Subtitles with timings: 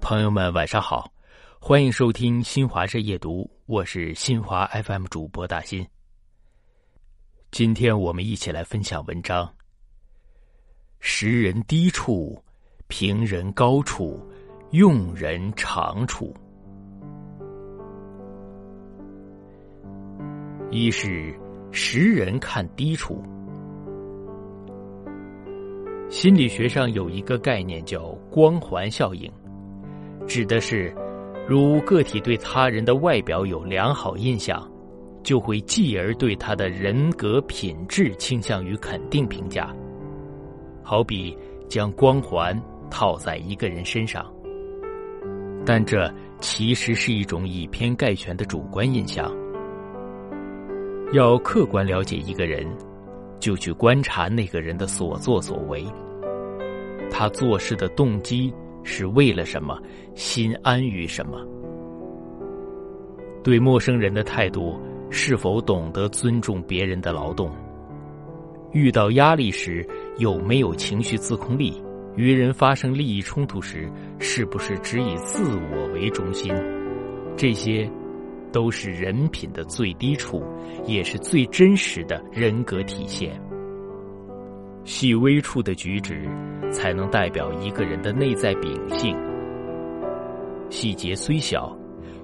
[0.00, 1.10] 朋友们，晚上好，
[1.58, 5.84] 欢迎收听新华社夜读，我是新华 FM 主播大新。
[7.50, 9.52] 今天我们一起来分享文章：
[11.00, 12.40] 识人低处，
[12.86, 14.24] 评人高处，
[14.70, 16.32] 用人长处。
[20.70, 21.36] 一是
[21.72, 23.20] 识人看低处。
[26.08, 29.30] 心理学上有一个概念叫光环效应。
[30.26, 30.94] 指的是，
[31.48, 34.70] 如个体对他人的外表有良好印象，
[35.22, 39.74] 就会继而对他的人格品质倾向于肯定评价。
[40.82, 41.36] 好比
[41.68, 42.58] 将光环
[42.90, 44.30] 套在一个人身上，
[45.64, 49.34] 但这其实是一种以偏概全的主观印象。
[51.12, 52.66] 要客观了解一个人，
[53.44, 55.84] 就去观察那个人的所作所为，
[57.10, 58.50] 他做事的动机。
[58.86, 59.78] 是为了什么？
[60.14, 61.38] 心安于什么？
[63.42, 67.50] 对陌生人的态度是否懂得尊重别人的劳动？
[68.72, 69.86] 遇到压力时
[70.18, 71.82] 有没有情绪自控力？
[72.14, 76.54] 与人发生利益冲突时是不是只以自我为中心？
[77.38, 77.90] 这些，
[78.54, 80.40] 都是人品的最低处，
[80.86, 83.32] 也是最真实的人格体现。
[84.84, 86.28] 细微处的举止，
[86.70, 89.18] 才能代表一个人的内在秉性。
[90.70, 91.76] 细节虽小，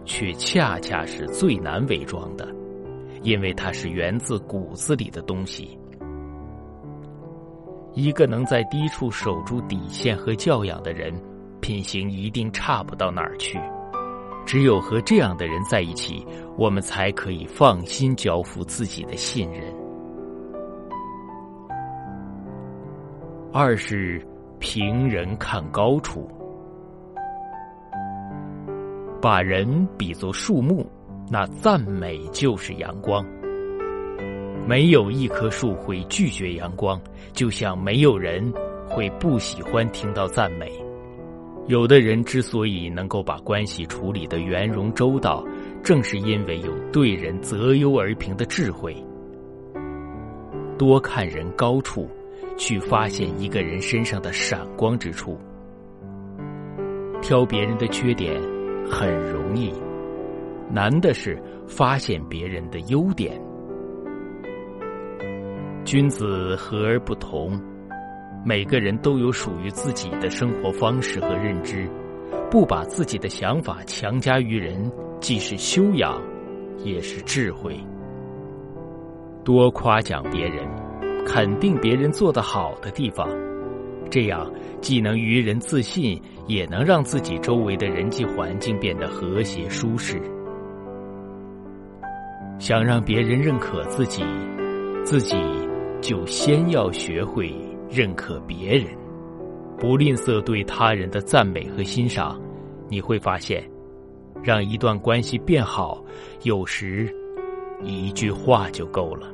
[0.05, 2.49] 却恰恰是最难伪装的，
[3.23, 5.77] 因为它是源自骨子里的东西。
[7.93, 11.13] 一个能在低处守住底线和教养的人，
[11.61, 13.59] 品行一定差不到哪儿去。
[14.51, 16.27] 只有和这样的人在一起，
[16.59, 19.63] 我们才可以放心交付自己的信任。
[23.53, 24.21] 二是
[24.59, 26.29] 平人看高处，
[29.23, 30.85] 把人比作树木，
[31.31, 33.25] 那赞美就是阳光。
[34.67, 37.01] 没有一棵树会拒绝阳光，
[37.33, 38.53] 就像没有人
[38.89, 40.90] 会不喜欢听到赞美。
[41.71, 45.47] 有的人之所以能够把关系处理的圆融周到，
[45.85, 48.93] 正是因为有对人择优而平的智慧。
[50.77, 52.11] 多看人高处。
[52.57, 55.39] 去发现一个人身上的闪光之处，
[57.23, 58.39] 挑别人的缺点
[58.87, 59.73] 很容易，
[60.71, 63.41] 难的是发现别人的优点。
[65.87, 67.59] 君子和而不同，
[68.45, 71.89] 每个人都有属于自己的生活方式和认知，
[72.51, 74.91] 不把自己的想法强加于人，
[75.21, 76.21] 既是修养，
[76.85, 77.79] 也是智慧。
[79.45, 80.65] 多夸奖别人。
[81.27, 83.29] 肯定别人做得好的地方，
[84.11, 84.51] 这样
[84.81, 90.21] 既能于人自信，也能让自己周围的人际环境变得和谐舒适。
[92.59, 94.25] 想让别人认可自己，
[95.05, 95.37] 自己
[96.01, 97.55] 就先要学会
[97.91, 98.87] 认可别人，
[99.77, 102.41] 不吝啬对他人的赞美和欣赏。
[102.89, 103.69] 你会发现，
[104.43, 106.03] 让一段关系变好，
[106.43, 107.13] 有时
[107.83, 109.27] 一句话就够了。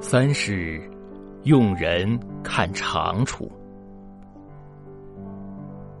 [0.00, 0.80] 三是
[1.44, 3.50] 用人看长处，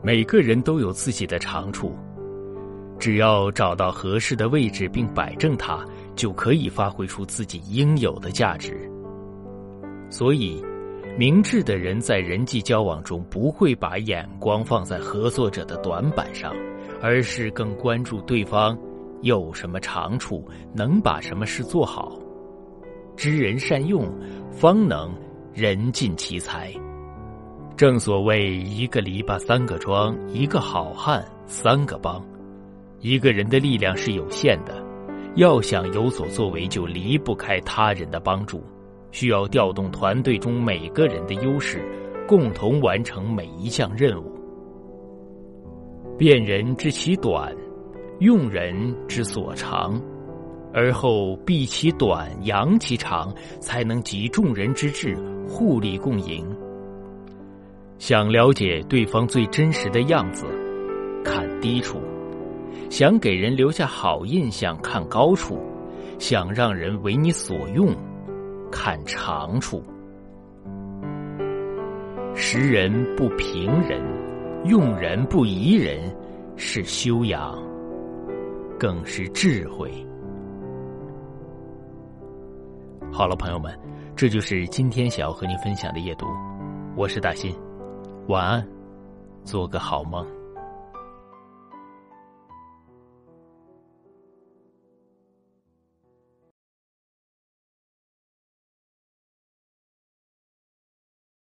[0.02, 1.94] 每个人都有自己的长处，
[2.98, 5.84] 只要找到合适的位置并摆正它，
[6.14, 8.90] 就可以发挥出自己应有的价值。
[10.12, 10.62] 所以，
[11.16, 16.54] 明智的人在人际交往中不会把眼光放在合作者的短板上，
[17.00, 18.78] 而是更关注对方
[19.22, 22.18] 有什么长处，能把什么事做好。
[23.16, 24.06] 知人善用，
[24.50, 25.10] 方能
[25.54, 26.70] 人尽其才。
[27.74, 32.22] 正所谓一个篱笆三个桩，一个好汉三个帮。
[33.00, 34.74] 一个人的力量是有限的，
[35.36, 38.62] 要想有所作为，就离不开他人的帮助，
[39.12, 41.80] 需要调动团队中每个人的优势，
[42.26, 44.32] 共同完成每一项任务。
[46.18, 47.54] 辨人知其短，
[48.18, 50.02] 用人之所长。
[50.74, 53.30] 而后避其短，扬其长，
[53.60, 55.14] 才能集众人之智，
[55.46, 56.46] 互利共赢。
[57.98, 60.46] 想了解对方最真实的样子，
[61.22, 61.98] 看低处；
[62.88, 65.56] 想给人留下好印象，看高处；
[66.18, 67.94] 想让人为你所用，
[68.72, 69.84] 看长处。
[72.34, 74.02] 识人不平人，
[74.64, 76.12] 用人不疑人，
[76.56, 77.56] 是修养，
[78.78, 79.92] 更是智慧。
[83.12, 83.78] 好了，朋友们，
[84.16, 86.26] 这就是今天想要和您分享的夜读。
[86.96, 87.54] 我是大新，
[88.28, 88.66] 晚安，
[89.44, 90.26] 做个好梦。